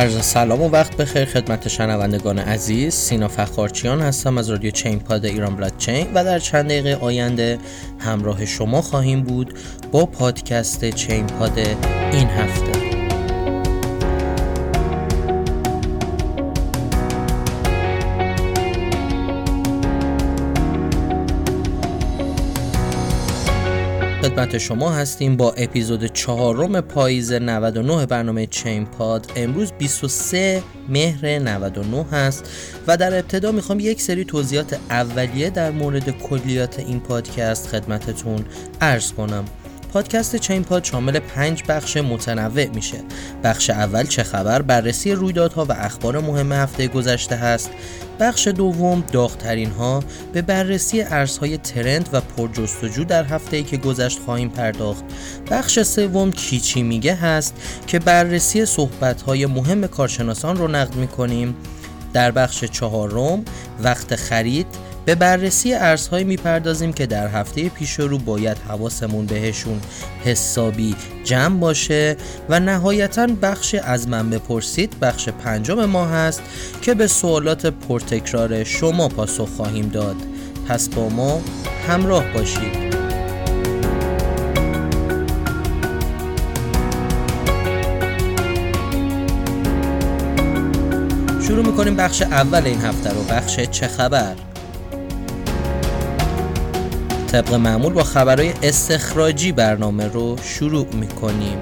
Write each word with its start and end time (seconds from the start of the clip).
عرض 0.00 0.24
سلام 0.24 0.62
و 0.62 0.68
وقت 0.68 0.96
بخیر 0.96 1.24
خدمت 1.24 1.68
شنوندگان 1.68 2.38
عزیز. 2.38 2.94
سینا 2.94 3.28
فخارچیان 3.28 4.00
هستم 4.00 4.38
از 4.38 4.50
رادیو 4.50 4.70
چین 4.70 4.98
پاد 4.98 5.24
ایران 5.24 5.56
بلاد 5.56 5.72
چین 5.78 6.06
و 6.14 6.24
در 6.24 6.38
چند 6.38 6.64
دقیقه 6.64 6.94
آینده 7.00 7.58
همراه 7.98 8.44
شما 8.44 8.82
خواهیم 8.82 9.22
بود 9.22 9.54
با 9.92 10.06
پادکست 10.06 10.90
چین 10.90 11.26
پاد 11.26 11.58
این 12.12 12.28
هفته. 12.28 12.79
خدمت 24.22 24.58
شما 24.58 24.90
هستیم 24.90 25.36
با 25.36 25.52
اپیزود 25.52 26.06
چهارم 26.06 26.80
پاییز 26.80 27.32
99 27.32 28.06
برنامه 28.06 28.46
چین 28.46 28.86
پاد. 28.86 29.32
امروز 29.36 29.72
23 29.72 30.62
مهر 30.88 31.38
99 31.38 32.04
هست 32.12 32.50
و 32.86 32.96
در 32.96 33.14
ابتدا 33.14 33.52
می‌خوام 33.52 33.80
یک 33.80 34.00
سری 34.02 34.24
توضیحات 34.24 34.78
اولیه 34.90 35.50
در 35.50 35.70
مورد 35.70 36.10
کلیات 36.10 36.78
این 36.78 37.00
پادکست 37.00 37.68
خدمتتون 37.68 38.44
ارز 38.80 39.12
کنم. 39.12 39.44
پادکست 39.92 40.36
چین 40.36 40.64
پاد 40.64 40.84
شامل 40.84 41.18
پنج 41.18 41.62
بخش 41.68 41.96
متنوع 41.96 42.66
میشه. 42.66 42.98
بخش 43.44 43.70
اول 43.70 44.06
چه 44.06 44.22
خبر؟ 44.22 44.62
بررسی 44.62 45.12
رویدادها 45.12 45.64
و 45.64 45.72
اخبار 45.72 46.20
مهم 46.20 46.52
هفته 46.52 46.88
گذشته 46.88 47.36
هست. 47.36 47.70
بخش 48.20 48.48
دوم 48.48 49.04
داغترین 49.12 49.70
ها 49.70 50.02
به 50.32 50.42
بررسی 50.42 51.02
ارزهای 51.02 51.56
ترند 51.56 52.08
و 52.12 52.20
پرجستجو 52.20 53.04
در 53.04 53.24
هفته 53.24 53.56
ای 53.56 53.62
که 53.62 53.76
گذشت 53.76 54.18
خواهیم 54.18 54.48
پرداخت. 54.48 55.04
بخش 55.50 55.82
سوم 55.82 56.32
کیچی 56.32 56.82
میگه 56.82 57.14
هست 57.14 57.54
که 57.86 57.98
بررسی 57.98 58.66
صحبت 58.66 59.22
های 59.22 59.46
مهم 59.46 59.86
کارشناسان 59.86 60.56
رو 60.56 60.68
نقد 60.68 60.94
می‌کنیم. 60.94 61.56
در 62.12 62.30
بخش 62.30 62.64
چهارم 62.64 63.44
وقت 63.82 64.16
خرید 64.16 64.66
به 65.04 65.14
بررسی 65.14 65.74
ارزهایی 65.74 66.24
می‌پردازیم 66.24 66.92
که 66.92 67.06
در 67.06 67.28
هفته 67.28 67.68
پیش 67.68 68.00
رو 68.00 68.18
باید 68.18 68.58
حواسمون 68.58 69.26
بهشون 69.26 69.80
حسابی 70.24 70.96
جمع 71.24 71.60
باشه 71.60 72.16
و 72.48 72.60
نهایتا 72.60 73.26
بخش 73.42 73.74
از 73.74 74.08
من 74.08 74.30
بپرسید 74.30 75.00
بخش 75.00 75.28
پنجم 75.28 75.84
ما 75.84 76.06
هست 76.06 76.42
که 76.82 76.94
به 76.94 77.06
سوالات 77.06 77.66
پرتکرار 77.66 78.64
شما 78.64 79.08
پاسخ 79.08 79.48
خواهیم 79.48 79.88
داد. 79.88 80.16
پس 80.68 80.88
با 80.88 81.08
ما 81.08 81.40
همراه 81.88 82.24
باشید. 82.34 82.79
شروع 91.50 91.66
می‌کنیم 91.66 91.96
بخش 91.96 92.22
اول 92.22 92.62
این 92.64 92.80
هفته 92.80 93.10
رو. 93.10 93.22
بخش 93.22 93.60
چه 93.60 93.86
خبر؟ 93.86 94.34
طبق 97.32 97.54
معمول 97.54 97.92
با 97.92 98.02
خبرهای 98.02 98.52
استخراجی 98.62 99.52
برنامه 99.52 100.06
رو 100.06 100.36
شروع 100.42 100.86
می‌کنیم. 100.94 101.58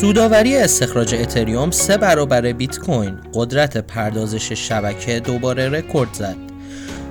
سوداوری 0.00 0.56
استخراج 0.56 1.14
اتریوم 1.14 1.70
سه 1.70 1.96
برابر 1.96 2.52
بیت 2.52 2.78
کوین. 2.78 3.18
قدرت 3.34 3.76
پردازش 3.76 4.52
شبکه 4.52 5.20
دوباره 5.20 5.68
رکورد 5.68 6.12
زد. 6.12 6.36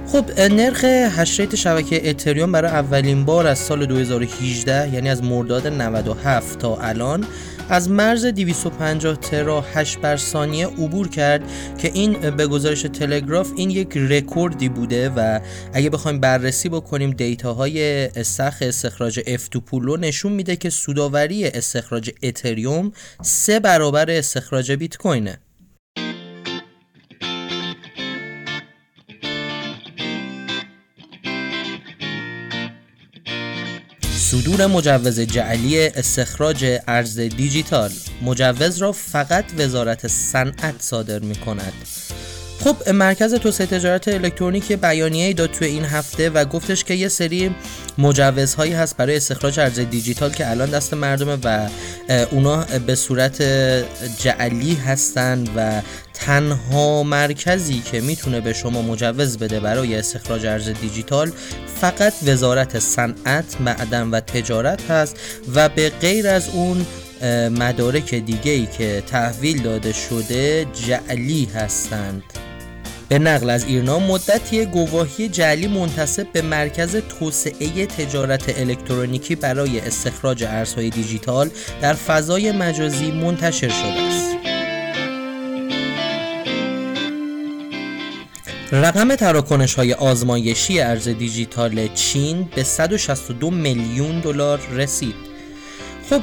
خب 0.07 0.39
نرخ 0.39 0.83
هشریت 0.83 1.55
شبکه 1.55 2.09
اتریوم 2.09 2.51
برای 2.51 2.71
اولین 2.71 3.25
بار 3.25 3.47
از 3.47 3.59
سال 3.59 3.85
2018 3.85 4.93
یعنی 4.93 5.09
از 5.09 5.23
مرداد 5.23 5.67
97 5.67 6.59
تا 6.59 6.77
الان 6.77 7.25
از 7.69 7.89
مرز 7.89 8.25
250 8.25 9.15
ترا 9.15 9.61
8 9.61 9.99
بر 9.99 10.17
ثانیه 10.17 10.67
عبور 10.67 11.09
کرد 11.09 11.41
که 11.77 11.91
این 11.93 12.29
به 12.29 12.47
گزارش 12.47 12.81
تلگراف 12.81 13.51
این 13.55 13.69
یک 13.69 13.97
رکوردی 13.97 14.69
بوده 14.69 15.09
و 15.09 15.39
اگه 15.73 15.89
بخوایم 15.89 16.19
بررسی 16.19 16.69
بکنیم 16.69 17.11
دیتاهای 17.11 18.09
سخت 18.23 18.61
استخراج 18.61 19.19
افتوپولو 19.27 19.97
نشون 19.97 20.31
میده 20.31 20.55
که 20.55 20.69
سوداوری 20.69 21.45
استخراج 21.45 22.11
اتریوم 22.23 22.91
سه 23.21 23.59
برابر 23.59 24.11
استخراج 24.11 24.71
بیت 24.71 24.97
کوینه. 24.97 25.39
صدور 34.31 34.67
مجوز 34.67 35.19
جعلی 35.19 35.87
استخراج 35.87 36.65
ارز 36.87 37.19
دیجیتال. 37.19 37.91
مجوز 38.21 38.77
را 38.77 38.91
فقط 38.91 39.45
وزارت 39.57 40.07
صنعت 40.07 40.81
صادر 40.81 41.19
می 41.19 41.35
کند 41.35 41.73
خب 42.65 42.89
مرکز 42.89 43.33
توسعه 43.33 43.67
تجارت 43.67 44.07
الکترونیک 44.07 44.71
بیانیه‌ای 44.71 45.33
داد 45.33 45.51
توی 45.51 45.67
این 45.67 45.85
هفته 45.85 46.29
و 46.29 46.45
گفتش 46.45 46.83
که 46.83 46.93
یه 46.93 47.07
سری 47.07 47.55
مجوزهایی 47.97 48.73
هست 48.73 48.97
برای 48.97 49.15
استخراج 49.15 49.59
ارز 49.59 49.79
دیجیتال 49.79 50.31
که 50.31 50.49
الان 50.49 50.69
دست 50.69 50.93
مردمه 50.93 51.37
و 51.43 51.69
اونا 52.31 52.65
به 52.87 52.95
صورت 52.95 53.41
جعلی 54.19 54.75
هستن 54.75 55.43
و 55.55 55.81
تنها 56.13 57.03
مرکزی 57.03 57.81
که 57.91 58.01
می‌تونه 58.01 58.41
به 58.41 58.53
شما 58.53 58.81
مجوز 58.81 59.37
بده 59.37 59.59
برای 59.59 59.95
استخراج 59.95 60.45
ارز 60.45 60.69
دیجیتال 60.69 61.31
فقط 61.81 62.13
وزارت 62.25 62.79
صنعت، 62.79 63.61
معدن 63.61 64.09
و 64.09 64.19
تجارت 64.19 64.91
هست 64.91 65.15
و 65.55 65.69
به 65.69 65.89
غیر 65.89 66.27
از 66.27 66.49
اون 66.49 66.85
مدارک 67.49 68.15
دیگه 68.15 68.51
ای 68.51 68.67
که 68.77 69.03
تحویل 69.07 69.61
داده 69.61 69.93
شده 69.93 70.65
جعلی 70.87 71.47
هستند. 71.55 72.23
به 73.09 73.19
نقل 73.19 73.49
از 73.49 73.65
ایرنا 73.65 73.99
مدتی 73.99 74.65
گواهی 74.65 75.29
جعلی 75.29 75.67
منتصب 75.67 76.31
به 76.31 76.41
مرکز 76.41 76.95
توسعه 76.95 77.85
تجارت 77.85 78.59
الکترونیکی 78.59 79.35
برای 79.35 79.79
استخراج 79.79 80.43
ارزهای 80.43 80.89
دیجیتال 80.89 81.49
در 81.81 81.93
فضای 81.93 82.51
مجازی 82.51 83.11
منتشر 83.11 83.69
شده 83.69 84.01
است. 84.01 84.35
رقم 88.71 89.15
تراکنش 89.15 89.75
های 89.75 89.93
آزمایشی 89.93 90.79
ارز 90.79 91.07
دیجیتال 91.07 91.87
چین 91.87 92.49
به 92.55 92.63
162 92.63 93.51
میلیون 93.51 94.19
دلار 94.19 94.59
رسید. 94.71 95.15
خب 96.09 96.21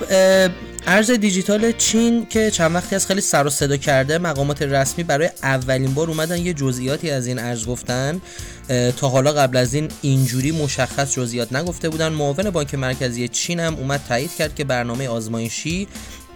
ارز 0.86 1.10
دیجیتال 1.10 1.72
چین 1.72 2.26
که 2.26 2.50
چند 2.50 2.74
وقتی 2.74 2.94
از 2.96 3.06
خیلی 3.06 3.20
سر 3.20 3.46
و 3.46 3.50
صدا 3.50 3.76
کرده 3.76 4.18
مقامات 4.18 4.62
رسمی 4.62 5.04
برای 5.04 5.30
اولین 5.42 5.94
بار 5.94 6.08
اومدن 6.08 6.38
یه 6.38 6.52
جزئیاتی 6.52 7.10
از 7.10 7.26
این 7.26 7.38
ارز 7.38 7.66
گفتن. 7.66 8.20
تا 8.96 9.08
حالا 9.08 9.32
قبل 9.32 9.56
از 9.56 9.74
این 9.74 9.88
اینجوری 10.02 10.52
مشخص 10.52 11.14
جزئیات 11.14 11.52
نگفته 11.52 11.88
بودن. 11.88 12.08
معاون 12.08 12.50
بانک 12.50 12.74
مرکزی 12.74 13.28
چین 13.28 13.60
هم 13.60 13.74
اومد 13.74 14.00
تایید 14.08 14.34
کرد 14.34 14.54
که 14.54 14.64
برنامه 14.64 15.08
آزمایشی 15.08 15.88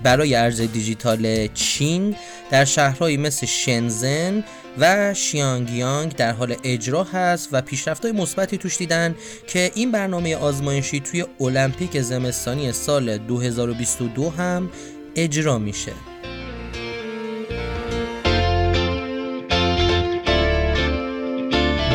برای 0.03 0.35
ارز 0.35 0.61
دیجیتال 0.61 1.47
چین 1.47 2.17
در 2.51 2.65
شهرهایی 2.65 3.17
مثل 3.17 3.47
شنزن 3.47 4.45
و 4.78 5.14
شیانگیانگ 5.14 6.16
در 6.16 6.32
حال 6.32 6.56
اجرا 6.64 7.04
هست 7.04 7.48
و 7.53 7.62
پیشرفت‌های 7.62 8.12
مثبتی 8.12 8.59
توش 8.59 8.76
دیدن 8.76 9.14
که 9.47 9.70
این 9.75 9.92
برنامه 9.92 10.37
آزمایشی 10.37 11.00
توی 11.00 11.25
المپیک 11.41 12.00
زمستانی 12.00 12.72
سال 12.72 13.19
2022 13.19 14.31
هم 14.31 14.70
اجرا 15.16 15.59
میشه 15.59 15.92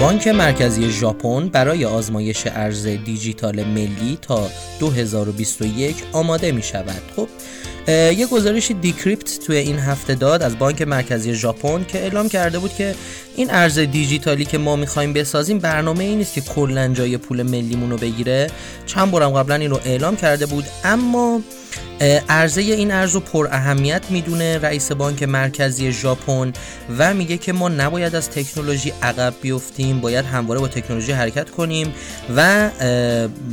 بانک 0.02 0.28
مرکزی 0.28 0.90
ژاپن 0.90 1.50
برای 1.50 1.86
آزمایش 1.86 2.44
ارز 2.48 2.88
دیجیتال 2.88 3.64
ملی 3.64 4.18
تا 4.22 4.50
2021 4.80 5.96
آماده 6.14 6.52
می 6.52 6.64
شود. 6.64 7.02
خب 7.16 7.28
یه 7.88 8.28
گزارش 8.32 8.72
دیکریپت 8.82 9.40
توی 9.46 9.58
این 9.58 9.80
هفته 9.80 10.16
داد 10.16 10.44
از 10.44 10.60
بانک 10.60 10.82
مرکزی 10.82 11.34
ژاپن 11.34 11.86
که 11.88 12.00
اعلام 12.00 12.30
کرده 12.30 12.60
بود 12.60 12.74
که 12.76 12.96
این 13.36 13.52
ارز 13.52 13.80
دیجیتالی 13.80 14.46
که 14.46 14.58
ما 14.58 14.76
می‌خوایم 14.76 15.14
بسازیم 15.14 15.60
برنامه 15.60 16.04
ای 16.04 16.16
نیست 16.16 16.34
که 16.34 16.42
کلا 16.42 16.88
جای 16.88 17.18
پول 17.18 17.44
ملیمون 17.44 17.90
رو 17.92 17.98
بگیره. 17.98 18.48
چند 18.86 19.12
بارم 19.12 19.32
قبلا 19.32 19.56
این 19.56 19.70
رو 19.70 19.80
اعلام 19.86 20.16
کرده 20.16 20.46
بود 20.46 20.66
اما 20.84 21.42
عرضه 22.30 22.62
این 22.62 22.92
ارز 22.92 23.14
رو 23.14 23.20
پر 23.20 23.48
اهمیت 23.52 24.02
می‌دونه 24.10 24.58
رئیس 24.58 24.92
بانک 24.92 25.24
مرکزی 25.24 25.92
ژاپن 25.92 26.54
و 26.98 27.14
میگه 27.14 27.38
که 27.38 27.54
ما 27.54 27.70
نباید 27.70 28.16
از 28.16 28.30
تکنولوژی 28.30 28.94
عقب 29.02 29.34
بیفتیم 29.42 30.00
باید 30.00 30.26
همواره 30.26 30.60
با 30.60 30.68
تکنولوژی 30.68 31.12
حرکت 31.12 31.50
کنیم 31.50 31.94
و 32.36 32.70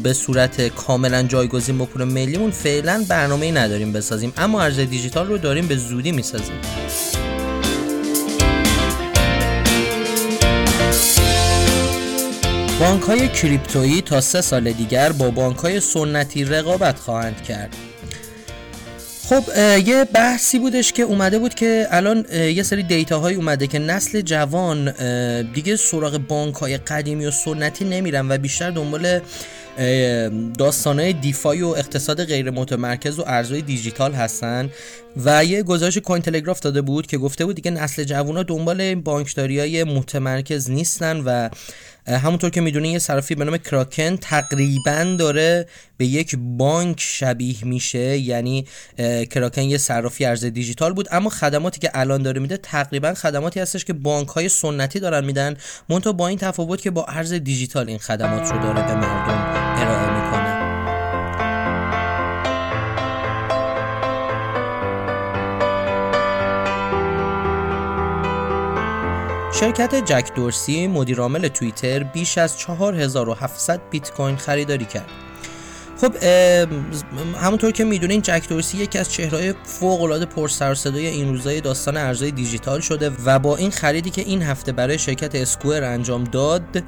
به 0.02 0.12
صورت 0.12 0.68
کاملا 0.68 1.22
جایگزین 1.22 1.78
با 1.78 1.84
پول 1.84 2.04
ملیمون 2.04 2.50
فعلا 2.50 3.04
برنامه 3.08 3.52
نداریم 3.52 3.92
بسازیم. 3.92 4.32
اما 4.36 4.62
ارز 4.62 4.78
دیجیتال 4.78 5.26
رو 5.26 5.38
داریم 5.38 5.66
به 5.66 5.76
زودی 5.76 6.12
می‌سازیم. 6.12 6.56
بانک 12.80 13.02
های 13.02 13.28
کریپتویی 13.28 14.02
تا 14.02 14.20
سه 14.20 14.40
سال 14.40 14.72
دیگر 14.72 15.12
با 15.12 15.30
بانک 15.30 15.56
های 15.56 15.80
سنتی 15.80 16.44
رقابت 16.44 16.98
خواهند 16.98 17.42
کرد. 17.42 17.76
خب 19.28 19.42
یه 19.86 20.04
بحثی 20.04 20.58
بودش 20.58 20.92
که 20.92 21.02
اومده 21.02 21.38
بود 21.38 21.54
که 21.54 21.88
الان 21.90 22.25
یه 22.32 22.62
سری 22.62 22.82
دیتا 22.82 23.19
های 23.19 23.34
اومده 23.34 23.66
که 23.66 23.78
نسل 23.78 24.20
جوان 24.20 24.90
دیگه 25.42 25.76
سراغ 25.76 26.19
بانک 26.19 26.54
های 26.54 26.76
قدیمی 26.78 27.26
و 27.26 27.30
سنتی 27.30 27.84
نمیرن 27.84 28.28
و 28.28 28.38
بیشتر 28.38 28.70
دنبال 28.70 29.20
داستانهای 30.58 31.12
دیفای 31.12 31.62
و 31.62 31.66
اقتصاد 31.66 32.25
غیر 32.25 32.50
متمرکز 32.50 33.19
و 33.19 33.25
ارزهای 33.26 33.62
دیجیتال 33.62 34.12
هستن 34.12 34.70
و 35.25 35.44
یه 35.44 35.62
گزارش 35.62 35.98
کوین 35.98 36.22
تلگراف 36.22 36.60
داده 36.60 36.82
بود 36.82 37.06
که 37.06 37.19
گفته 37.19 37.44
بود 37.44 37.56
دیگه 37.56 37.70
نسل 37.70 38.04
جوونا 38.04 38.42
دنبال 38.42 38.94
بانکداری 38.94 39.60
های 39.60 39.84
متمرکز 39.84 40.70
نیستن 40.70 41.20
و 41.20 41.48
همونطور 42.16 42.50
که 42.50 42.60
می‌دونی 42.60 42.88
یه 42.88 42.98
صرافی 42.98 43.34
به 43.34 43.44
نام 43.44 43.56
کراکن 43.56 44.16
تقریبا 44.16 45.16
داره 45.19 45.66
به 45.96 46.06
یک 46.06 46.36
بانک 46.38 47.00
شبیه 47.00 47.64
میشه 47.64 48.19
یعنی 48.19 48.66
کراکن 49.31 49.62
یه 49.62 49.78
صرافی 49.78 50.24
ارز 50.24 50.44
دیجیتال 50.44 50.92
بود 50.92 51.08
اما 51.10 51.31
خدماتی 51.31 51.81
که 51.81 51.90
الان 51.94 52.22
داره 52.22 52.40
میده 52.40 52.56
تقریبا 52.56 53.14
خدماتی 53.14 53.60
هستش 53.60 53.84
که 53.84 53.92
بانک 53.92 54.28
های 54.28 54.48
سنتی 54.48 55.00
دارن 55.00 55.24
میدن 55.24 55.56
منتها 55.88 56.12
با 56.12 56.28
این 56.28 56.38
تفاوت 56.38 56.81
که 56.81 56.90
با 56.90 57.04
ارز 57.04 57.32
دیجیتال 57.32 57.88
این 57.88 57.98
خدمات 57.98 58.52
رو 58.52 58.62
داره 58.62 58.86
به 58.86 58.94
مردم 58.94 59.68
ارائه 59.76 60.11
می‌کنه 60.15 60.59
شرکت 69.53 69.94
جک 69.94 70.35
دورسی 70.35 70.87
مدیرعامل 70.87 71.49
توییتر 71.49 72.03
بیش 72.03 72.38
از 72.38 72.59
4700 72.59 73.81
بیت 73.91 74.11
کوین 74.12 74.37
خریداری 74.37 74.85
کرد. 74.85 75.09
خب 76.00 76.17
همونطور 77.37 77.70
که 77.70 77.85
می‌دونین 77.85 78.23
جک 78.23 78.49
دورسی 78.49 78.79
یکی 78.79 78.99
از 78.99 79.12
چهرهای 79.12 79.55
فوق 79.65 80.03
العاده 80.03 80.25
پر 80.25 80.49
سر 80.49 80.75
صدای 80.75 81.06
این 81.06 81.29
روزای 81.29 81.61
داستان 81.61 81.97
ارزهای 81.97 82.31
دیجیتال 82.31 82.81
شده 82.81 83.11
و 83.25 83.38
با 83.38 83.56
این 83.56 83.70
خریدی 83.70 84.11
که 84.11 84.23
این 84.23 84.43
هفته 84.43 84.73
برای 84.73 84.99
شرکت 84.99 85.35
اسکوئر 85.35 85.85
انجام 85.85 86.25
داد 86.25 86.82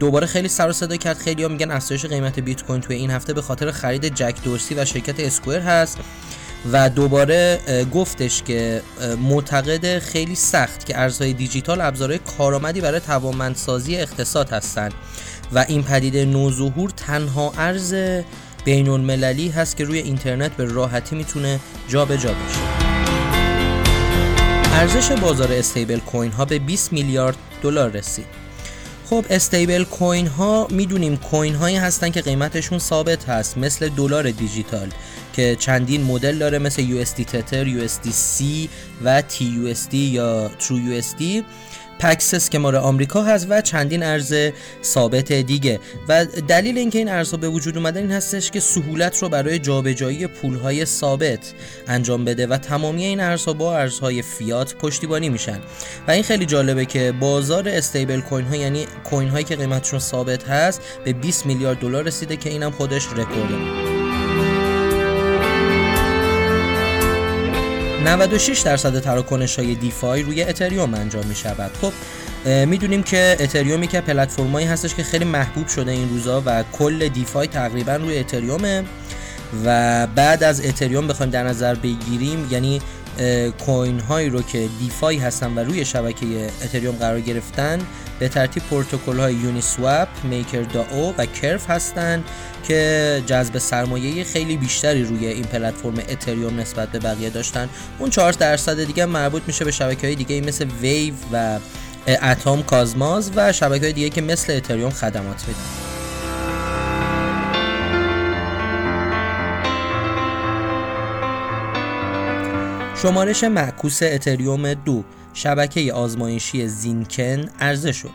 دوباره 0.00 0.26
خیلی 0.26 0.48
سر 0.48 0.72
صدا 0.72 0.96
کرد. 0.96 1.18
خیلی 1.18 1.42
ها 1.42 1.48
میگن 1.48 1.70
افزایش 1.70 2.06
قیمت 2.06 2.38
بیت 2.40 2.62
کوین 2.62 2.80
توی 2.80 2.96
این 2.96 3.10
هفته 3.10 3.32
به 3.32 3.42
خاطر 3.42 3.70
خرید 3.70 4.14
جک 4.14 4.34
دورسی 4.44 4.74
و 4.74 4.84
شرکت 4.84 5.20
اسکوئر 5.20 5.60
هست 5.60 5.98
و 6.72 6.90
دوباره 6.90 7.60
گفتش 7.94 8.42
که 8.42 8.82
معتقد 9.22 9.98
خیلی 9.98 10.34
سخت 10.34 10.86
که 10.86 11.00
ارزهای 11.00 11.32
دیجیتال 11.32 11.80
ابزارهای 11.80 12.20
کارآمدی 12.38 12.80
برای 12.80 13.00
توانمندسازی 13.00 13.96
اقتصاد 13.96 14.50
هستند 14.50 14.94
و 15.52 15.64
این 15.68 15.82
پدیده 15.82 16.24
نوظهور 16.24 16.90
تنها 16.90 17.52
ارز 17.58 17.94
بین 18.64 18.88
المللی 18.88 19.48
هست 19.48 19.76
که 19.76 19.84
روی 19.84 19.98
اینترنت 19.98 20.52
به 20.56 20.64
راحتی 20.64 21.16
می‌تونه 21.16 21.60
جابجا 21.88 22.30
بشه. 22.30 22.60
ارزش 24.72 25.12
بازار 25.12 25.52
استیبل 25.52 25.98
کوین 25.98 26.32
ها 26.32 26.44
به 26.44 26.58
20 26.58 26.92
میلیارد 26.92 27.36
دلار 27.62 27.90
رسید. 27.90 28.43
خب 29.10 29.24
استیبل 29.30 29.84
کوین 29.84 30.26
ها 30.26 30.68
می‌دونیم 30.70 31.16
کوین 31.16 31.54
هایی 31.54 31.76
هستن 31.76 32.10
که 32.10 32.20
قیمتشون 32.20 32.78
ثابت 32.78 33.28
هست 33.28 33.58
مثل 33.58 33.88
دلار 33.88 34.30
دیجیتال 34.30 34.88
که 35.32 35.56
چندین 35.56 36.02
مدل 36.02 36.38
داره 36.38 36.58
مثل 36.58 37.04
USD 37.04 37.24
تتر، 37.24 37.86
USDC 37.86 38.42
و 39.04 39.22
TUSD 39.22 39.94
یا 39.94 40.50
TrueUSD 40.60 41.22
پکسس 41.98 42.50
که 42.50 42.58
مال 42.58 42.76
آمریکا 42.76 43.22
هست 43.22 43.46
و 43.50 43.60
چندین 43.60 44.02
ارز 44.02 44.34
ثابت 44.82 45.32
دیگه. 45.32 45.80
و 46.08 46.24
دلیل 46.24 46.78
اینکه 46.78 46.98
این 46.98 47.08
ارزها 47.08 47.36
به 47.36 47.48
وجود 47.48 47.76
اومدن 47.76 48.00
این 48.00 48.12
هستش 48.12 48.50
که 48.50 48.60
سهولت 48.60 49.22
رو 49.22 49.28
برای 49.28 49.58
جابجایی 49.58 50.26
پولهای 50.26 50.84
ثابت 50.84 51.52
انجام 51.88 52.24
بده 52.24 52.46
و 52.46 52.56
تمامی 52.56 53.04
این 53.04 53.20
ارزها 53.20 53.52
با 53.52 53.78
ارزهای 53.78 54.22
فیات 54.22 54.74
پشتیبانی 54.74 55.28
میشن. 55.28 55.58
و 56.08 56.10
این 56.10 56.22
خیلی 56.22 56.46
جالبه 56.46 56.84
که 56.84 57.12
بازار 57.20 57.68
استیبل 57.68 58.20
کوین 58.20 58.44
ها 58.44 58.56
یعنی 58.56 58.86
کوین 59.04 59.28
هایی 59.28 59.44
که 59.44 59.56
قیمتشون 59.56 59.98
ثابت 59.98 60.48
هست 60.48 60.80
به 61.04 61.12
20 61.12 61.46
میلیارد 61.46 61.78
دلار 61.78 62.04
رسیده 62.04 62.36
که 62.36 62.50
اینم 62.50 62.70
خودش 62.70 63.06
رکورده. 63.06 63.93
96 68.04 68.60
درصد 68.60 69.00
تراکنش 69.00 69.58
های 69.58 69.74
دیفای 69.74 70.22
روی 70.22 70.42
اتریوم 70.42 70.94
انجام 70.94 71.26
می 71.26 71.34
شود 71.34 71.70
خب 71.82 71.92
می‌دونیم 72.48 73.02
که 73.02 73.36
اتریومی 73.40 73.86
که 73.86 74.00
پلتفرمایی 74.00 74.66
هستش 74.66 74.94
که 74.94 75.02
خیلی 75.02 75.24
محبوب 75.24 75.68
شده 75.68 75.90
این 75.90 76.08
روزا 76.08 76.42
و 76.46 76.64
کل 76.72 77.08
دیفای 77.08 77.46
تقریبا 77.46 77.96
روی 77.96 78.18
اتریومه 78.18 78.84
و 79.64 80.06
بعد 80.06 80.42
از 80.44 80.66
اتریوم 80.66 81.06
بخوایم 81.06 81.30
در 81.30 81.42
نظر 81.42 81.74
بگیریم 81.74 82.48
یعنی 82.50 82.80
کوین 83.66 84.00
هایی 84.00 84.28
رو 84.28 84.42
که 84.42 84.68
دیفای 84.80 85.16
هستن 85.16 85.54
و 85.54 85.58
روی 85.58 85.84
شبکه 85.84 86.26
اتریوم 86.64 86.94
قرار 86.94 87.20
گرفتن 87.20 87.78
به 88.18 88.28
ترتیب 88.28 88.62
پروتکل 88.62 89.20
های 89.20 89.34
یونی 89.34 89.60
سواب، 89.60 90.08
میکر 90.22 90.64
او 90.90 91.14
و 91.18 91.26
کرف 91.26 91.70
هستن 91.70 92.24
که 92.68 93.22
جذب 93.26 93.58
سرمایه 93.58 94.24
خیلی 94.24 94.56
بیشتری 94.56 95.04
روی 95.04 95.26
این 95.26 95.44
پلتفرم 95.44 95.98
اتریوم 96.08 96.60
نسبت 96.60 96.88
به 96.88 96.98
بقیه 96.98 97.30
داشتن. 97.30 97.68
اون 97.98 98.10
4 98.10 98.32
درصد 98.32 98.84
دیگه 98.84 99.06
مربوط 99.06 99.42
میشه 99.46 99.64
به 99.64 99.70
شبکه 99.70 100.06
های 100.06 100.16
دیگه 100.16 100.40
مثل 100.40 100.66
ویو 100.82 101.14
و 101.32 101.58
اتم 102.06 102.62
کازماز 102.62 103.30
و 103.36 103.52
شبکه 103.52 103.84
های 103.84 103.92
دیگه 103.92 104.10
که 104.10 104.20
مثل 104.20 104.52
اتریوم 104.52 104.90
خدمات 104.90 105.44
میدن. 105.48 105.83
شمارش 113.04 113.44
معکوس 113.44 114.02
اتریوم 114.02 114.74
دو 114.74 115.04
شبکه 115.34 115.92
آزمایشی 115.92 116.68
زینکن 116.68 117.48
عرضه 117.60 117.92
شد. 117.92 118.10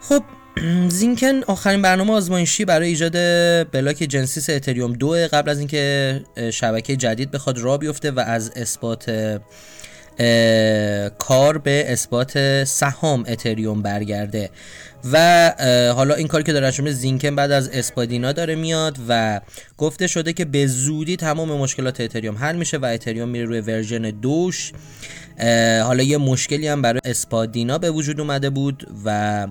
خب 0.00 0.22
زینکن 0.88 1.42
آخرین 1.46 1.82
برنامه 1.82 2.12
آزمایشی 2.12 2.64
برای 2.64 2.88
ایجاد 2.88 3.12
بلاک 3.70 3.96
جنسیس 3.96 4.50
اتریوم 4.50 4.92
دو 4.92 5.08
قبل 5.32 5.50
از 5.50 5.58
اینکه 5.58 6.20
شبکه 6.52 6.96
جدید 6.96 7.30
بخواد 7.30 7.58
را 7.58 7.78
بیفته 7.78 8.10
و 8.10 8.20
از 8.20 8.52
اثبات 8.56 9.10
کار 11.18 11.58
به 11.58 11.92
اثبات 11.92 12.64
سهام 12.64 13.24
اتریوم 13.28 13.82
برگرده 13.82 14.50
و 15.12 15.52
حالا 15.96 16.14
این 16.14 16.28
کاری 16.28 16.44
که 16.44 16.52
داره 16.52 16.66
انجام 16.66 16.90
زینکن 16.90 17.36
بعد 17.36 17.50
از 17.50 17.68
اسپادینا 17.68 18.32
داره 18.32 18.54
میاد 18.54 18.96
و 19.08 19.40
گفته 19.78 20.06
شده 20.06 20.32
که 20.32 20.44
به 20.44 20.66
زودی 20.66 21.16
تمام 21.16 21.52
مشکلات 21.52 22.00
اتریوم 22.00 22.36
حل 22.36 22.56
میشه 22.56 22.78
و 22.78 22.84
اتریوم 22.84 23.28
میره 23.28 23.44
روی 23.44 23.60
version 23.60 24.02
دوش. 24.02 24.72
حالا 25.82 26.02
یه 26.02 26.18
مشکلی 26.18 26.68
هم 26.68 26.82
برای 26.82 27.00
Spadina 27.04 27.78
به 27.78 27.90
وجود 27.90 28.20
اومده 28.20 28.50
بود 28.50 28.86
و 29.04 29.46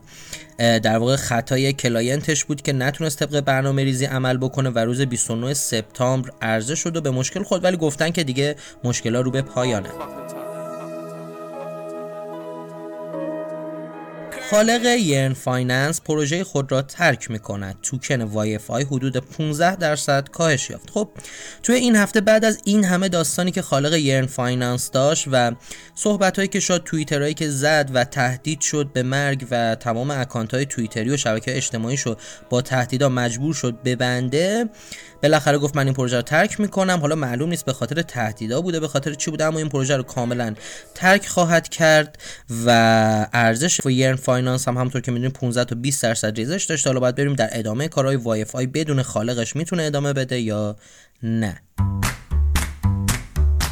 در 0.58 0.98
واقع 0.98 1.16
خطای 1.16 1.74
client 1.74 2.28
ش 2.28 2.46
بود 2.46 2.62
که 2.62 2.74
نتونست 2.74 3.20
طبق 3.20 3.40
برنامه 3.40 3.84
ریزی 3.84 4.06
عمل 4.06 4.38
بکنه 4.38 4.70
و 4.70 4.80
روز 4.80 5.02
29 5.02 5.54
سپتامبر 5.54 6.32
عرضه 6.42 6.76
شد 6.76 6.98
و 6.98 7.02
به 7.02 7.12
مشکل 7.12 7.44
خورد 7.44 7.64
ولی 7.64 7.78
گفتن 7.78 8.10
که 8.10 8.24
دیگه 8.24 8.56
مشکلات 8.84 9.26
رو 9.26 9.32
به 9.32 9.42
پایانه. 9.42 9.90
خالق 14.50 14.86
Yearn 14.86 15.34
Finance 15.34 16.02
پروژه 16.02 16.44
خود 16.44 16.72
را 16.72 16.82
ترک 16.82 17.32
می 17.32 17.40
کند 17.40 17.78
توکن 17.82 18.22
YFI 18.22 18.84
حدود 18.84 19.18
15 19.18 19.76
درصد 19.76 20.30
کاهش 20.30 20.70
یافت. 20.70 20.90
خب 20.90 21.10
توی 21.64 21.76
این 21.76 21.96
هفته 21.96 22.22
بعد 22.22 22.46
از 22.46 22.60
این 22.64 22.84
همه 22.84 23.10
داستانی 23.10 23.52
که 23.52 23.62
خالق 23.62 23.94
Yearn 23.94 24.26
Finance 24.26 24.92
داشت 24.92 25.28
و 25.32 25.52
صحبت 25.96 26.36
هایی 26.36 26.48
که 26.48 26.60
شد 26.60 26.82
توییت‌هایی 26.86 27.34
که 27.34 27.50
زد 27.50 27.90
و 27.94 28.04
تهدید 28.04 28.62
شد 28.62 28.90
به 28.94 29.04
مرگ 29.04 29.48
و 29.52 29.76
تمام 29.76 30.12
account 30.12 30.54
های 30.54 30.66
توییتری 30.66 31.10
و 31.10 31.18
شبکه 31.18 31.58
اجتماعی 31.58 31.98
شد 31.98 32.20
با 32.50 32.62
تهدیدا 32.62 33.10
مجبور 33.10 33.54
شد 33.54 33.78
ببنده 33.86 34.70
بالاخره 35.24 35.58
گفت 35.58 35.76
من 35.76 35.86
این 35.86 35.94
پروژه 35.94 36.16
رو 36.16 36.22
ترک 36.22 36.60
می‌کنم. 36.60 37.00
حالا 37.00 37.16
معلوم 37.16 37.50
نیست 37.50 37.66
به 37.66 37.74
خاطر 37.74 38.02
تهدیدا 38.02 38.62
بوده 38.62 38.80
به 38.80 38.88
خاطر 38.88 39.14
چی 39.14 39.32
بوده 39.32 39.46
اما 39.46 39.60
این 39.60 39.70
پروژه 39.70 39.98
رو 39.98 40.04
کاملا 40.04 40.56
ترک 40.96 41.28
خواهد 41.28 41.70
کرد 41.70 42.18
و 42.66 42.70
ارزش 43.34 43.80
Yearn 43.86 44.16
Finance 44.16 44.68
هم 44.68 44.78
همونطور 44.78 45.02
که 45.02 45.12
می‌دونیم 45.12 45.32
15 45.32 45.66
تا 45.66 45.76
20 45.76 46.04
درصد 46.04 46.36
ریزش 46.36 46.64
داشته. 46.64 46.90
حالا 46.90 47.00
باید 47.00 47.16
بریم 47.16 47.34
در 47.34 47.50
ادامه 47.52 47.88
کارهای 47.88 48.16
YFI 48.16 48.68
بدون 48.68 49.02
خالقش 49.02 49.56
می‌تونه 49.56 49.84
ادامه 49.84 50.14
بده 50.14 50.40
یا 50.40 50.76
نه. 51.24 51.62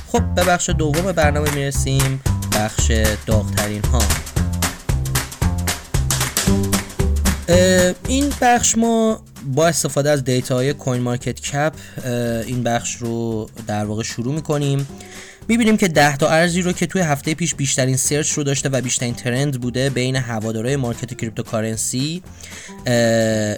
خب 0.07 0.35
به 0.35 0.43
بخش 0.43 0.69
دوم 0.69 1.11
برنامه 1.11 1.55
می‌رسیم. 1.55 2.21
بخش 2.55 2.91
داغترین 3.25 3.81
ها 3.83 4.01
این 8.07 8.33
بخش 8.41 8.77
ما 8.77 9.21
با 9.45 9.67
استفاده 9.67 10.09
از 10.09 10.23
data 10.23 10.55
های 10.55 10.73
CoinMarketCap 10.73 11.73
این 12.47 12.63
بخش 12.63 12.95
رو 12.95 13.49
در 13.67 13.85
واقع 13.85 14.03
شروع 14.03 14.35
می‌کنیم. 14.35 14.87
می‌بینیم 15.47 15.77
که 15.77 15.87
10 15.87 16.17
تا 16.17 16.29
ارزی 16.29 16.61
رو 16.61 16.71
که 16.71 16.85
توی 16.85 17.01
هفته 17.01 17.33
پیش 17.33 17.55
بیشترین 17.55 17.97
search 17.97 18.31
رو 18.31 18.43
داشته 18.43 18.69
و 18.69 18.81
بیشترین 18.81 19.13
trend 19.13 19.61
بوده 19.61 19.89
بین 19.89 20.15
هوادارهای 20.15 20.75
market 20.75 21.17
cryptocurrency. 21.17 22.23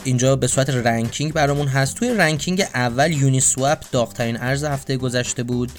اینجا 0.03 0.35
به 0.35 0.47
صورت 0.47 0.69
ranking 0.69 1.33
برامون 1.33 1.67
هست. 1.67 1.95
توی 1.95 2.13
ranking 2.13 2.65
اول 2.73 3.11
Uniswap 3.11 3.77
داغترین 3.91 4.37
ارز 4.37 4.63
هفته 4.63 4.97
گذشته 4.97 5.43
بود. 5.43 5.71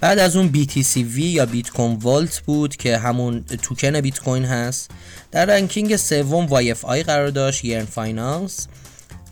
بعد 0.00 0.18
از 0.18 0.36
اون 0.36 0.52
BTCV 0.52 1.18
یا 1.18 1.46
Bitcoin 1.46 1.96
Vault 1.96 2.38
بود 2.40 2.76
که 2.76 2.98
همون 2.98 3.44
توکن 3.62 4.00
بیت 4.00 4.18
کوین 4.18 4.44
هست. 4.44 4.90
در 5.32 5.44
ranking 5.44 5.96
سوم 5.96 6.48
YFI 6.82 7.02
قرار 7.02 7.30
داشت 7.30 7.64
Yearn 7.64 7.84
Finance. 7.84 8.68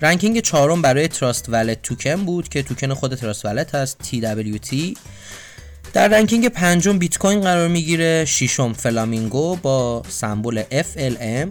ranking 0.01 0.41
چهارم 0.41 0.83
برای 0.83 1.09
Trust 1.09 1.49
Wallet 1.49 1.83
توکن 1.83 2.25
بود 2.25 2.49
که 2.49 2.63
توکن 2.63 2.95
خود 2.95 3.15
Trust 3.15 3.45
Wallet 3.45 3.75
هست 3.75 3.99
TWT 4.03 4.99
در 5.93 6.09
ranking 6.09 6.49
پنجم 6.49 6.99
بیت 6.99 7.19
کوین 7.19 7.41
قرار 7.41 7.69
می‌گیره 7.69 8.25
ششم 8.25 8.73
Flamingo 8.73 9.57
با 9.57 10.03
symbol 10.09 10.63
FLM 10.63 11.49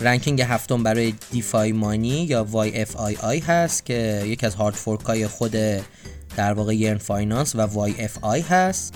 ranking 0.00 0.42
هفتم 0.42 0.82
برای 0.82 1.14
DFI.Money 1.30 2.24
یا 2.24 2.46
YFII 2.52 3.42
هست 3.48 3.86
که 3.86 4.22
یکی 4.26 4.46
از 4.46 4.54
hard 4.54 4.74
fork 4.74 5.00
های 5.00 5.26
خود 5.26 5.56
در 6.38 6.52
واقع 6.52 6.76
Yearn 6.76 6.98
Finance 6.98 7.54
و 7.54 7.88
YFI 7.88 8.50
هست. 8.50 8.94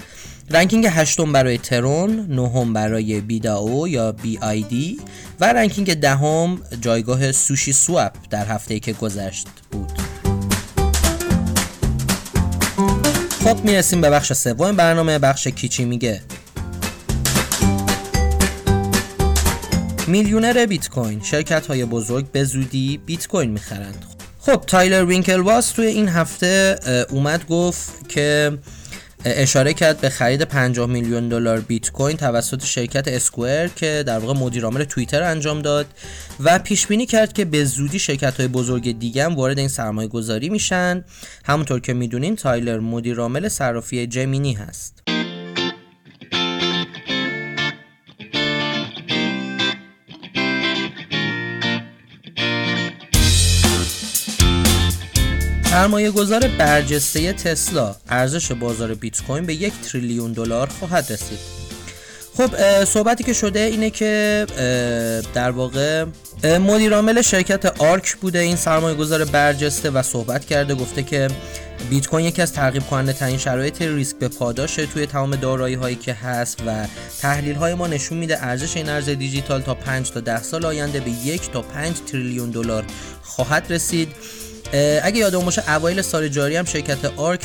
ranking 0.50 0.86
هشتم 0.90 1.32
برای 1.32 1.58
ترون 1.58 2.26
نهم 2.28 2.72
برای 2.72 3.20
Bidao 3.20 3.88
یا 3.88 4.14
BID 4.24 5.00
و 5.40 5.52
ranking 5.52 5.94
دهم 5.94 6.58
جایگاه 6.80 7.32
SushiSwap 7.32 8.12
در 8.30 8.46
هفته 8.46 8.80
که 8.80 8.92
گذشت 8.92 9.46
بود. 9.70 9.92
خب 13.44 13.64
می‌رسیم 13.64 14.00
به 14.00 14.10
بخش 14.10 14.32
سوم 14.32 14.76
برنامه 14.76 15.18
بخش 15.18 15.46
کی 15.46 15.65
چی 15.65 15.84
میگه. 15.84 16.22
میلیونر 20.06 20.66
بیت 20.66 20.88
کوین 20.88 21.20
شرکت 21.22 21.66
های 21.66 21.84
بزرگ 21.84 22.32
به 22.32 22.44
زودی 22.44 23.00
بیت 23.06 23.28
کوین 23.28 23.50
می‌خرند. 23.50 24.11
خب 24.44 24.64
تایلر 24.66 25.04
وینکلواس 25.04 25.70
توی 25.70 25.86
این 25.86 26.08
هفته 26.08 26.76
اومد 27.10 27.46
گفت 27.46 28.08
که 28.08 28.58
اشاره 29.24 29.74
کرد 29.74 30.00
به 30.00 30.08
خرید 30.08 30.42
50 30.42 30.86
میلیون 30.86 31.28
دلار 31.28 31.60
بیت 31.60 31.90
کوین 31.90 32.16
توسط 32.16 32.64
شرکت 32.64 33.08
Square 33.08 33.68
که 33.68 34.04
در 34.06 34.18
واقع 34.18 34.40
مدیر 34.40 34.64
عامل 34.64 34.84
توییتر 34.84 35.22
انجام 35.22 35.62
داد 35.62 35.86
و 36.40 36.58
پیش 36.58 36.86
بینی 36.86 37.06
کرد 37.06 37.32
که 37.32 37.44
به 37.44 37.64
زودی 37.64 37.98
شرکت 37.98 38.36
های 38.36 38.48
بزرگ 38.48 38.98
دیگه 38.98 39.24
هم 39.24 39.34
وارد 39.36 39.58
این 39.58 39.68
سرمایه 39.68 40.08
گذاری 40.08 40.48
میشن. 40.48 41.04
همونطور 41.44 41.80
که 41.80 41.92
می‌دونین 41.92 42.36
تایلر 42.36 42.78
مدیر 42.78 43.18
عامل 43.18 43.48
صرافی 43.48 44.06
Gemini 44.06 44.52
هست. 44.52 45.01
سرمایه 55.72 56.10
گذار 56.10 56.48
برجسته 56.58 57.32
تسلا 57.32 57.96
ارزش 58.08 58.52
بازار 58.52 58.94
بیت 58.94 59.22
کوین 59.22 59.46
به 59.46 59.54
یک 59.54 59.72
تریلیون 59.80 60.32
دلار 60.32 60.66
خواهد 60.66 61.12
رسید. 61.12 61.38
خب 62.36 62.84
صحبتی 62.84 63.24
که 63.24 63.32
شده 63.32 63.60
اینه 63.60 63.90
که 63.90 64.46
در 65.34 65.50
واقع 65.50 66.04
مدیر 66.44 66.94
عامل 66.94 67.22
شرکت 67.22 67.82
ARK 67.82 68.16
بوده 68.16 68.38
این 68.38 68.56
سرمایه 68.56 68.96
گذار 68.96 69.24
برجسته 69.24 69.90
و 69.90 70.02
صحبت 70.02 70.44
کرده 70.44 70.74
گفته 70.74 71.02
که 71.02 71.28
بیت 71.90 72.06
کوین 72.06 72.26
یکی 72.26 72.42
از 72.42 72.52
ترغیب 72.52 72.82
کننده 72.82 73.12
ترین 73.12 73.38
شرایط 73.38 73.82
ریسک 73.82 74.16
به 74.16 74.28
پاداش 74.28 74.74
توی 74.74 75.06
تمام 75.06 75.36
دارایی 75.36 75.74
هایی 75.74 75.96
که 75.96 76.12
هست 76.14 76.58
و 76.66 76.86
تحلیل 77.20 77.54
های 77.54 77.74
ما 77.74 77.86
نشون 77.86 78.18
میده 78.18 78.44
ارزش 78.44 78.76
این 78.76 78.88
ارز 78.88 79.08
دیجیتال 79.08 79.62
تا 79.62 79.74
5 79.74 80.10
تا 80.10 80.20
10 80.20 80.42
سال 80.42 80.66
آینده 80.66 81.00
به 81.00 81.10
یک 81.10 81.50
تا 81.50 81.62
5 81.62 81.96
تریلیون 82.12 82.50
دلار 82.50 82.84
خواهد 83.22 83.66
رسید. 83.72 84.08
اگه 85.02 85.18
یادمون 85.18 85.44
باشه 85.44 85.70
اوایل 85.70 86.02
سال 86.02 86.28
جاری 86.28 86.56
هم 86.56 86.64
شرکت 86.64 87.04
آرک 87.16 87.44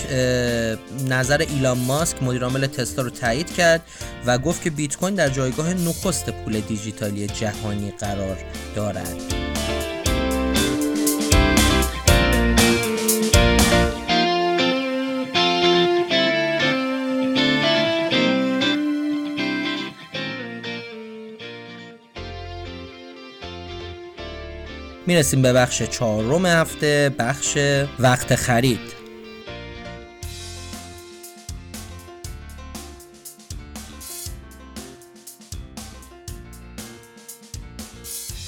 نظر 1.10 1.46
ایلان 1.50 1.78
ماسک 1.78 2.24
مدیر 2.24 2.44
عامل 2.44 2.68
تسلا 2.68 3.04
رو 3.04 3.10
تایید 3.10 3.54
کرد 3.54 3.82
و 4.26 4.38
گفت 4.38 4.62
که 4.62 4.70
بیت 4.70 4.96
کوین 4.96 5.16
در 5.16 5.30
جایگاه 5.30 5.74
نخست 5.74 6.30
پول 6.30 6.60
دیجیتالی 6.60 7.28
جهانی 7.28 7.92
قرار 7.92 8.38
دارد. 8.76 9.37
می‌رسیم 25.08 25.42
به 25.42 25.54
بخش 25.54 25.84
چهارم 25.84 26.46
هفته 26.46 27.16
بخش 27.20 27.58
وقت 28.00 28.36
خرید. 28.36 28.80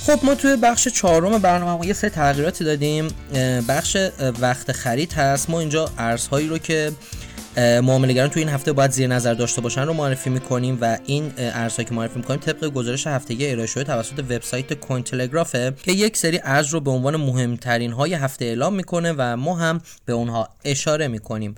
خب 0.06 0.20
ما 0.24 0.36
توی 0.36 0.56
بخش 0.56 0.88
چهارم 0.88 1.38
برنامه 1.38 1.88
یه 1.88 1.94
سه 1.94 2.10
تغییراتی 2.10 2.64
دادیم. 2.64 3.08
بخش 3.68 3.98
وقت 4.40 4.72
خرید 4.72 5.14
هست. 5.14 5.50
ما 5.50 5.60
اینجا 5.60 5.92
ارزهایی 5.98 6.48
رو 6.48 6.58
که 6.58 6.92
معاملهگران 7.60 8.30
تو 8.30 8.40
این 8.40 8.50
هفته 8.50 8.74
باید 8.74 8.92
زیر 8.92 9.08
نظر 9.08 9.34
داشته 9.34 9.62
باشن 9.62 9.82
رو 9.82 9.94
معرفی 9.94 10.30
می‌کنیم 10.30 10.78
و 10.82 10.98
این 11.06 11.34
ارزهایی 11.38 11.90
که 11.90 11.96
معرفی 11.96 12.20
می‌کنیم 12.20 12.40
طبق 12.40 12.66
گزارش 12.66 13.08
هفتگی 13.08 13.48
ارائه 13.48 13.68
شده 13.68 13.84
توسط 13.84 14.20
وبسایت 14.20 14.74
کوین 14.74 15.04
تلگرافه 15.04 15.74
که 15.84 15.92
یک 15.92 16.18
سری 16.18 16.40
ارز 16.44 16.68
رو 16.68 16.80
به 16.80 16.92
عنوان 16.92 17.16
مهمترین 17.16 17.92
های 17.92 18.14
هفته 18.14 18.46
اعلام 18.46 18.76
می‌کنه 18.76 19.14
و 19.18 19.38
ما 19.38 19.56
هم 19.56 19.82
به 20.06 20.14
اونها 20.14 20.50
اشاره 20.66 21.08
می‌کنیم. 21.08 21.56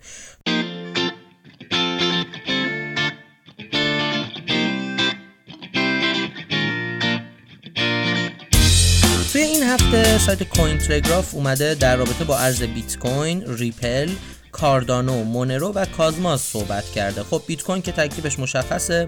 توی 9.31 9.41
این 9.41 9.63
هفته 9.63 10.17
سایت 10.17 10.43
Cointelegraph 10.43 11.35
اومده 11.35 11.75
در 11.75 11.95
رابطه 11.95 12.23
با 12.23 12.37
ارز 12.37 12.63
بیت 12.63 12.97
کوین، 12.97 13.43
ریپل، 13.47 14.09
کاردانو، 14.51 15.23
مونرو 15.23 15.71
و 15.71 15.85
کازماس 15.85 16.41
صحبت 16.41 16.85
کرده. 16.85 17.23
خب 17.23 17.41
بیت 17.47 17.63
کوین 17.63 17.81
که 17.81 17.91
تکلیفش 17.91 18.39
مشخصه. 18.39 19.07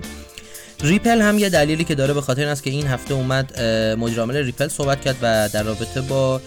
ریپل 0.81 1.21
هم 1.21 1.39
یه 1.39 1.49
دلیلی 1.49 1.83
که 1.83 1.95
داره 1.95 2.13
به 2.13 2.21
خاطر 2.21 2.41
این 2.41 2.49
است 2.49 2.63
که 2.63 2.69
این 2.69 2.87
هفته 2.87 3.13
اومد 3.13 3.61
مدیر 3.99 4.41
ریپل 4.41 4.67
صحبت 4.67 5.01
کرد 5.01 5.15
و 5.21 5.49
در 5.53 5.63
رابطه 5.63 6.01
با 6.01 6.41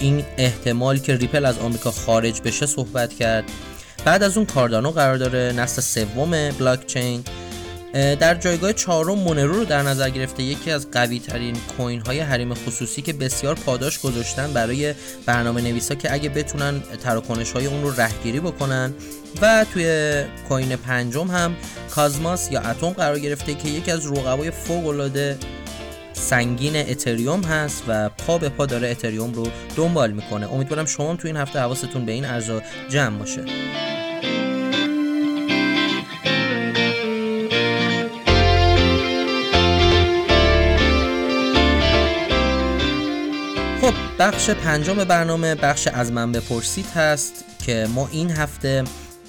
این 0.00 0.24
احتمال 0.36 0.98
که 0.98 1.16
ریپل 1.16 1.44
از 1.44 1.58
آمریکا 1.58 1.90
خارج 1.90 2.40
بشه 2.40 2.66
صحبت 2.66 3.12
کرد. 3.12 3.44
بعد 4.04 4.22
از 4.22 4.36
اون 4.36 4.46
کاردانو 4.46 4.90
قرار 4.90 5.16
داره 5.16 5.52
نسل 5.56 5.82
سوم 5.82 6.50
بلاک 6.50 6.86
چین 6.86 7.24
در 7.92 8.34
جایگاه 8.34 8.72
چهارم 8.72 9.18
مونرو 9.18 9.52
رو 9.52 9.64
در 9.64 9.82
نظر 9.82 10.10
گرفته 10.10 10.42
یکی 10.42 10.70
از 10.70 10.90
قوی 10.90 11.18
ترین 11.18 11.56
کوین 11.76 12.00
های 12.00 12.20
حریم 12.20 12.54
خصوصی 12.54 13.02
که 13.02 13.12
بسیار 13.12 13.54
پاداش 13.54 14.00
گذاشتن 14.00 14.52
برای 14.52 14.94
برنامه 15.26 15.60
نویسا 15.60 15.94
که 15.94 16.12
اگه 16.12 16.28
بتونن 16.28 16.80
تراکنش 17.04 17.52
های 17.52 17.66
اون 17.66 17.82
رو 17.82 18.00
رهگیری 18.00 18.40
بکنن. 18.40 18.94
و 19.42 19.66
توی 19.72 20.22
کوین 20.48 20.76
پنجم 20.76 21.26
هم 21.26 21.56
کازماس 21.90 22.52
یا 22.52 22.60
اتم 22.60 22.90
قرار 22.90 23.18
گرفته 23.18 23.54
که 23.54 23.68
یکی 23.68 23.90
از 23.90 24.06
رقبای 24.06 24.50
فوق 24.50 24.86
العاده 24.86 25.38
سنگین 26.12 26.76
اتریوم 26.76 27.40
هست 27.40 27.82
و 27.88 28.08
پا 28.08 28.38
به 28.38 28.48
پا 28.48 28.66
داره 28.66 28.88
اتریوم 28.88 29.32
رو 29.32 29.46
دنبال 29.76 30.12
می‌کنه. 30.12 30.52
امیدوارم 30.52 30.86
شما 30.86 31.16
تو 31.16 31.28
این 31.28 31.36
هفته 31.36 31.58
حواستون 31.58 32.04
به 32.04 32.12
این 32.12 32.24
ارزا 32.24 32.62
جمع 32.88 33.18
باشه. 33.18 33.44
بخش 44.18 44.50
پنجم 44.50 45.04
برنامه 45.04 45.54
بخش 45.54 45.86
از 45.86 46.12
من 46.12 46.32
بپرسید 46.32 46.86
هست 46.86 47.44
که 47.66 47.86
ما 47.94 48.08
این 48.12 48.30
هفته 48.30 48.84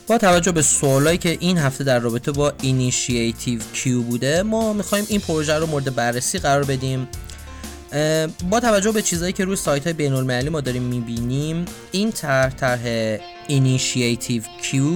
با 0.07 0.17
توجه 0.17 0.51
به 0.51 0.61
سوالایی 0.61 1.17
که 1.17 1.37
این 1.39 1.57
هفته 1.57 1.83
در 1.83 1.99
رابطه 1.99 2.31
با 2.31 2.53
Initiative 2.61 3.59
Q 3.73 4.01
بوده 4.01 4.43
ما 4.43 4.73
می‌خوایم 4.73 5.05
این 5.09 5.19
پروژه 5.19 5.53
رو 5.53 5.65
مورد 5.65 5.95
بررسی 5.95 6.39
قرار 6.39 6.63
بدیم. 6.63 7.07
با 8.49 8.59
توجه 8.59 8.91
به 8.91 9.01
چیزهایی 9.01 9.33
که 9.33 9.45
روی 9.45 9.55
سایت 9.55 9.83
های 9.83 9.93
بین 9.93 10.13
المللی 10.13 10.49
ما 10.49 10.61
داریم 10.61 10.83
می‌بینیم 10.83 11.65
این 11.91 12.11
طرح 12.11 12.49
طرح 12.49 13.17
Initiative 13.47 14.43
Q 14.61 14.93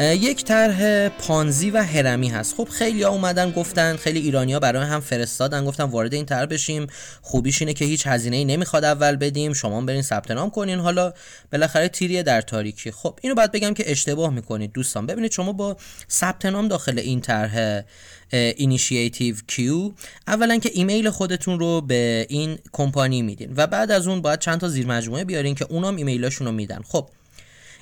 یک 0.00 0.44
طرح 0.44 1.08
پانزی 1.08 1.70
و 1.70 1.82
هرمی 1.82 2.28
هست. 2.28 2.54
خب 2.54 2.68
خیلی 2.68 3.02
ها 3.02 3.10
اومدن 3.10 3.50
گفتن 3.50 3.96
خیلی 3.96 4.20
ایرانیا 4.20 4.60
برای 4.60 4.86
هم 4.86 5.00
فرستادن 5.00 5.64
گفتن 5.64 5.84
وارد 5.84 6.14
این 6.14 6.26
طرح 6.26 6.46
بشیم. 6.46 6.86
خوبیش 7.22 7.62
اینه 7.62 7.74
که 7.74 7.84
هیچ 7.84 8.06
هزینه 8.06 8.36
ای 8.36 8.44
نمی‌خواد 8.44 8.84
اول 8.84 9.16
بدیم. 9.16 9.52
شما 9.52 9.80
برین 9.80 10.02
ثبت 10.02 10.30
نام 10.30 10.50
کنین. 10.50 10.78
حالا 10.78 11.12
بالاخره 11.52 11.88
تیریه 11.88 12.22
در 12.22 12.40
تاریکی 12.40 12.90
خب 12.90 13.18
اینو 13.22 13.34
باید 13.34 13.52
بگم 13.52 13.74
که 13.74 13.90
اشتباه 13.90 14.30
می‌کنید 14.30 14.72
دوستان. 14.72 15.06
ببینید 15.06 15.32
شما 15.32 15.52
با 15.52 15.76
ثبت 16.10 16.46
نام 16.46 16.68
داخل 16.68 16.98
این 16.98 17.20
طرح 17.20 17.82
Initiative 18.30 19.36
Q 19.46 19.92
اولا 20.26 20.58
که 20.58 20.70
ایمیل 20.74 21.10
خودتون 21.10 21.58
رو 21.58 21.80
به 21.80 22.26
این 22.28 22.58
کمپانی 22.72 23.22
میدین 23.22 23.52
و 23.56 23.66
بعد 23.66 23.90
از 23.90 24.06
اون 24.06 24.20
باید 24.20 24.38
چند 24.38 24.60
تا 24.60 24.68
زیر 24.68 24.86
مجموعه 24.86 25.24
بیارین 25.24 25.54
که 25.54 25.66
اونام 25.68 25.96
ایمیلاشون 25.96 26.46
رو 26.46 26.52
میدن. 26.52 26.80
خب 26.88 27.08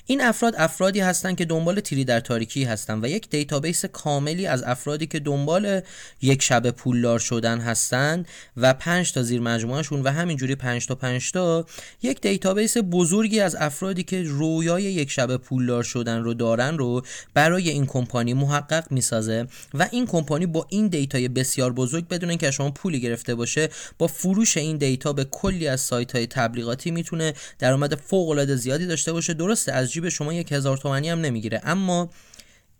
این 0.07 0.21
افراد 0.21 0.53
افرادی 0.57 0.99
هستند 0.99 1.37
که 1.37 1.45
دنبال 1.45 1.79
تیری 1.79 2.05
در 2.05 2.19
تاریکی 2.19 2.63
هستند 2.63 3.03
و 3.03 3.07
یک 3.07 3.29
دیتابیس 3.29 3.85
کاملی 3.85 4.47
از 4.47 4.63
افرادی 4.63 5.07
که 5.07 5.19
دنبال 5.19 5.81
یک 6.21 6.41
شب 6.41 6.69
پولدار 6.69 7.19
شدن 7.19 7.59
هستند 7.59 8.27
و 8.57 8.73
پنج 8.73 9.13
تا 9.13 9.23
زیر 9.23 9.41
مجموعهشون 9.41 10.01
و 10.01 10.09
همینجوری 10.09 10.55
پنج 10.55 10.87
تا 10.87 10.95
پنج 10.95 11.31
تا 11.31 11.65
یک 12.01 12.21
database 12.21 12.77
بزرگی 12.77 13.39
از 13.39 13.55
افرادی 13.55 14.03
که 14.03 14.23
رویای 14.23 14.83
یک 14.83 15.11
شب 15.11 15.37
پولدار 15.37 15.83
شدن 15.83 16.23
رو 16.23 16.33
دارن 16.33 16.77
رو 16.77 17.01
برای 17.33 17.69
این 17.69 17.85
کمپانی 17.85 18.33
محقق 18.33 18.91
می‌سازه 18.91 19.47
و 19.73 19.87
این 19.91 20.05
کمپانی 20.05 20.45
با 20.45 20.67
این 20.69 20.87
data 20.87 21.19
ی 21.19 21.27
بسیار 21.27 21.73
بزرگ 21.73 22.07
بدون 22.07 22.29
اینکه 22.29 22.51
شما 22.51 22.71
پولی 22.71 22.99
گرفته 22.99 23.35
باشه 23.35 23.69
با 23.97 24.07
فروش 24.07 24.57
این 24.57 24.77
data 24.77 25.13
به 25.13 25.23
کلی 25.23 25.67
از 25.67 25.81
سایت 25.81 26.15
های 26.15 26.27
تبلیغاتی 26.27 26.91
می‌تونه 26.91 27.33
درآمد 27.59 27.95
فوق 27.95 28.29
العاده 28.29 28.55
زیادی 28.55 28.85
داشته 28.85 29.13
باشه. 29.13 29.33
درسته 29.33 29.71
از 29.71 29.94
جیب 29.95 30.09
شما 30.09 30.33
یک 30.33 30.51
هزار 30.51 30.77
تومنی 30.77 31.09
هم 31.09 31.19
نمی‌گیره. 31.19 31.61
اما 31.63 32.09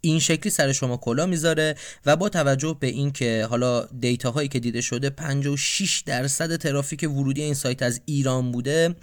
این 0.01 0.19
شکلی 0.19 0.49
سر 0.49 0.71
شما 0.71 0.97
کلا 0.97 1.25
می‌ذاره 1.25 1.75
و 2.05 2.15
با 2.15 2.29
توجه 2.29 2.77
به 2.79 2.87
اینکه 2.87 3.47
حالا 3.49 3.85
دیتا 3.85 4.31
هایی 4.31 4.47
که 4.47 4.59
دیده 4.59 4.81
شده 4.81 5.09
56 5.09 6.03
درصد 6.05 6.55
ترافیک 6.55 7.09
ورودی 7.09 7.41
این 7.41 7.53
سایت 7.53 7.83
از 7.83 8.01
ایران 8.05 8.51
بوده. 8.51 8.95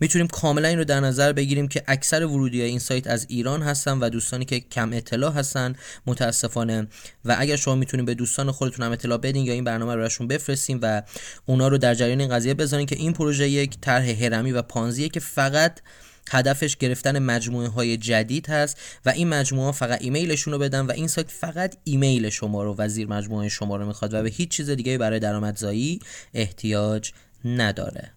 می‌تونیم 0.00 0.26
کاملا 0.26 0.68
این 0.68 0.78
رو 0.78 0.84
در 0.84 1.00
نظر 1.00 1.32
بگیریم 1.32 1.68
که 1.68 1.82
اکثر 1.86 2.24
ورودی 2.24 2.62
این 2.62 2.78
سایت 2.78 3.06
از 3.06 3.26
ایران 3.28 3.62
هستن 3.62 3.98
و 3.98 4.08
دوستانی 4.08 4.44
که 4.44 4.60
کم 4.60 4.92
اطلاع 4.92 5.32
هستن 5.32 5.74
متاسفانه. 6.06 6.86
و 7.24 7.36
اگر 7.38 7.56
شما 7.56 7.74
می‌تونیم 7.74 8.06
به 8.06 8.14
دوستان 8.14 8.50
خودتون 8.50 8.86
هم 8.86 8.92
اطلاع 8.92 9.18
بدین 9.18 9.44
یا 9.44 9.52
این 9.52 9.64
برنامه 9.64 9.94
رو 9.94 9.98
براشون 9.98 10.28
بفرستیم 10.28 10.78
و 10.82 11.02
اونا 11.46 11.68
رو 11.68 11.78
در 11.78 11.94
جریان 11.94 12.20
این 12.20 12.30
قضیه 12.30 12.54
بذارین 12.54 12.86
که 12.86 12.96
این 12.96 13.12
پروژه 13.12 13.48
یک 13.48 13.80
طرح 13.80 14.04
هرمی 14.04 14.52
و 14.52 14.62
پانزیه 14.62 15.08
که 15.08 15.20
فقط 15.20 15.80
هدفش 16.30 16.76
گرفتن 16.76 17.18
مجموعه 17.18 17.68
های 17.68 17.96
جدید 17.96 18.46
هست 18.46 18.80
و 19.06 19.10
این 19.10 19.28
مجموعه 19.28 19.72
فقط 19.72 20.02
ایمیلشون 20.02 20.52
رو 20.52 20.58
بدن 20.58 20.80
و 20.80 20.90
این 20.90 21.06
سایت 21.06 21.30
فقط 21.30 21.76
ایمیل 21.84 22.28
شما 22.28 22.62
رو 22.62 22.74
و 22.78 22.88
زیر 22.88 23.08
مجموعه 23.08 23.48
شما 23.48 23.76
رو 23.76 23.86
می‌خواد 23.86 24.14
و 24.14 24.22
به 24.22 24.28
هیچ 24.28 24.48
چیز 24.48 24.70
دیگه 24.70 24.98
برای 24.98 25.18
درآمدزایی 25.18 26.00
احتیاج 26.34 27.12
نداره. 27.44 28.12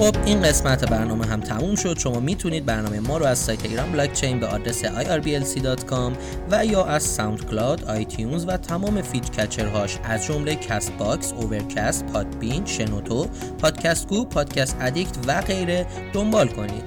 خب 0.00 0.16
این 0.26 0.42
قسمت 0.42 0.90
برنامه 0.90 1.26
هم 1.26 1.40
تموم 1.40 1.74
شد. 1.74 1.98
شما 1.98 2.20
می‌تونید 2.20 2.66
برنامه 2.66 3.00
ما 3.00 3.18
رو 3.18 3.26
از 3.26 3.38
سایت 3.38 3.64
ایران 3.64 3.92
بلاکچین 3.92 4.40
به 4.40 4.46
آدرس 4.46 4.84
irblc.com 4.84 6.12
و 6.50 6.66
یا 6.66 6.84
از 6.84 7.02
SoundCloud، 7.02 7.84
iTunes 7.84 8.44
و 8.48 8.56
تمام 8.56 9.02
feed 9.02 9.30
catcher 9.30 9.78
هاش 9.78 9.98
از 10.04 10.26
جمله 10.26 10.54
Castbox، 10.54 11.32
Overcast، 11.32 12.06
Podbean، 12.06 12.64
شنوتو، 12.64 13.26
Podcast 13.58 14.08
Go، 14.08 14.24
Podcast 14.24 14.76
Addict 14.80 15.16
و 15.26 15.40
غیره 15.40 15.86
دنبال 16.12 16.48
کنید. 16.48 16.82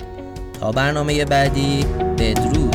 تا 0.60 0.72
برنامه 0.72 1.25
بعدی 1.25 1.86
بدرود. 2.17 2.73